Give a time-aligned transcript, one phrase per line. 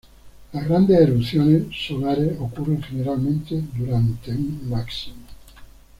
[0.51, 5.21] Las grandes erupciones solares ocurren generalmente durante un máximo.